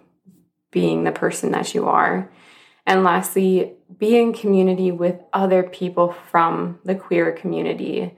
being 0.73 1.05
the 1.05 1.13
person 1.13 1.53
that 1.53 1.75
you 1.75 1.87
are. 1.87 2.29
And 2.85 3.05
lastly, 3.05 3.75
be 3.97 4.19
in 4.19 4.33
community 4.33 4.91
with 4.91 5.21
other 5.33 5.63
people 5.63 6.13
from 6.31 6.81
the 6.85 6.97
queer 6.97 7.31
community. 7.31 8.17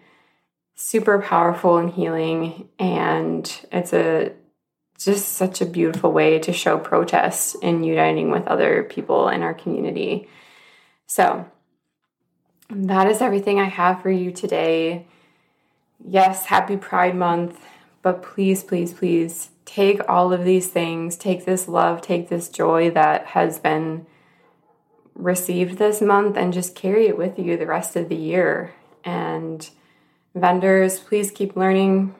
Super 0.74 1.20
powerful 1.20 1.76
and 1.76 1.90
healing 1.90 2.68
and 2.78 3.66
it's 3.70 3.92
a 3.92 4.32
just 4.98 5.32
such 5.32 5.60
a 5.60 5.66
beautiful 5.66 6.12
way 6.12 6.38
to 6.38 6.52
show 6.52 6.78
protest 6.78 7.56
and 7.62 7.84
uniting 7.84 8.30
with 8.30 8.46
other 8.46 8.84
people 8.84 9.28
in 9.28 9.42
our 9.42 9.52
community. 9.52 10.28
So, 11.06 11.46
that 12.70 13.08
is 13.08 13.20
everything 13.20 13.60
I 13.60 13.64
have 13.64 14.02
for 14.02 14.10
you 14.10 14.32
today. 14.32 15.06
Yes, 16.06 16.46
happy 16.46 16.76
Pride 16.76 17.14
Month, 17.14 17.60
but 18.04 18.22
please, 18.22 18.62
please, 18.62 18.92
please 18.92 19.50
take 19.64 20.00
all 20.08 20.32
of 20.32 20.44
these 20.44 20.68
things, 20.68 21.16
take 21.16 21.44
this 21.44 21.66
love, 21.66 22.00
take 22.00 22.28
this 22.28 22.48
joy 22.48 22.90
that 22.90 23.26
has 23.26 23.58
been 23.58 24.06
received 25.16 25.78
this 25.78 26.00
month, 26.00 26.36
and 26.36 26.52
just 26.52 26.76
carry 26.76 27.08
it 27.08 27.18
with 27.18 27.36
you 27.36 27.56
the 27.56 27.66
rest 27.66 27.96
of 27.96 28.08
the 28.08 28.14
year. 28.14 28.72
And 29.02 29.68
vendors, 30.36 31.00
please 31.00 31.32
keep 31.32 31.56
learning, 31.56 32.14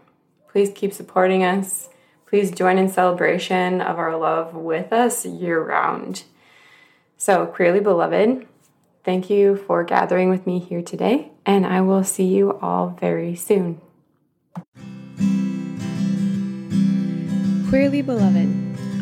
please 0.49 0.73
keep 0.75 0.93
supporting 0.93 1.45
us 1.45 1.89
Please 2.35 2.51
join 2.51 2.79
in 2.79 2.89
celebration 2.89 3.81
of 3.81 3.97
our 3.97 4.17
love 4.17 4.57
with 4.57 4.93
us 4.93 5.25
year 5.25 5.63
round. 5.63 6.25
So, 7.17 7.47
Queerly 7.47 7.79
Beloved, 7.79 8.45
thank 9.05 9.31
you 9.31 9.55
for 9.55 9.85
gathering 9.85 10.31
with 10.31 10.45
me 10.45 10.59
here 10.59 10.83
today, 10.83 11.31
and 11.47 11.65
I 11.65 11.81
will 11.81 12.03
see 12.03 12.25
you 12.25 12.59
all 12.59 12.89
very 13.01 13.37
soon. 13.37 13.81
Queerly 17.75 18.03
Beloved, 18.03 18.49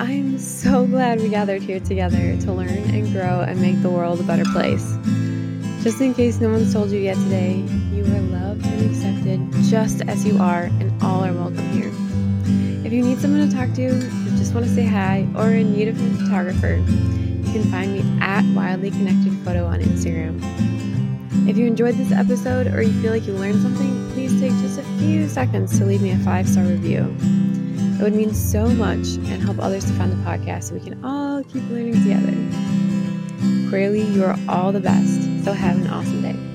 I 0.01 0.13
am 0.13 0.39
so 0.39 0.87
glad 0.87 1.21
we 1.21 1.29
gathered 1.29 1.61
here 1.61 1.79
together 1.79 2.39
to 2.41 2.53
learn 2.55 2.71
and 2.71 3.13
grow 3.13 3.43
and 3.43 3.61
make 3.61 3.83
the 3.83 3.91
world 3.91 4.19
a 4.19 4.23
better 4.23 4.47
place. 4.47 4.97
Just 5.83 6.01
in 6.01 6.15
case 6.15 6.41
no 6.41 6.49
one's 6.49 6.73
told 6.73 6.91
you 6.91 6.99
yet 6.99 7.17
today, 7.17 7.57
you 7.93 8.03
are 8.03 8.21
loved 8.23 8.65
and 8.65 8.91
accepted 8.91 9.47
just 9.65 10.01
as 10.09 10.25
you 10.25 10.39
are, 10.39 10.71
and 10.81 10.91
all 11.03 11.23
are 11.23 11.35
welcome 11.35 11.71
here. 11.73 11.93
If 12.83 12.95
you 12.95 13.05
need 13.05 13.19
someone 13.19 13.47
to 13.47 13.55
talk 13.55 13.75
to, 13.75 13.89
or 13.89 14.37
just 14.39 14.55
want 14.55 14.65
to 14.65 14.75
say 14.75 14.87
hi, 14.87 15.29
or 15.37 15.51
in 15.51 15.75
need 15.75 15.89
of 15.89 16.01
a 16.01 16.23
photographer, 16.23 16.77
you 16.77 17.53
can 17.53 17.65
find 17.65 17.93
me 17.93 18.03
at 18.23 18.43
Wildly 18.55 18.91
Connected 18.93 19.35
Photo 19.45 19.67
on 19.67 19.81
Instagram. 19.81 20.41
If 21.47 21.59
you 21.59 21.67
enjoyed 21.67 21.97
this 21.97 22.11
episode 22.11 22.69
or 22.69 22.81
you 22.81 23.03
feel 23.03 23.13
like 23.13 23.27
you 23.27 23.35
learned 23.35 23.61
something, 23.61 24.11
please 24.13 24.41
take 24.41 24.53
just 24.63 24.79
a 24.79 24.83
few 24.99 25.29
seconds 25.29 25.77
to 25.77 25.85
leave 25.85 26.01
me 26.01 26.13
a 26.13 26.19
five 26.21 26.49
star 26.49 26.65
review. 26.65 27.15
It 28.03 28.07
would 28.07 28.17
mean 28.17 28.35
so 28.35 28.67
much 28.67 29.15
and 29.15 29.41
help 29.41 29.61
others 29.61 29.85
to 29.85 29.93
find 29.93 30.11
the 30.11 30.17
podcast 30.29 30.65
so 30.65 30.75
we 30.75 30.81
can 30.81 31.05
all 31.05 31.45
keep 31.45 31.63
learning 31.71 31.93
together. 31.93 32.35
Clearly, 33.71 34.03
you 34.03 34.25
are 34.25 34.37
all 34.49 34.73
the 34.73 34.81
best, 34.81 35.23
so 35.45 35.53
have 35.53 35.77
an 35.77 35.87
awesome 35.87 36.21
day. 36.21 36.52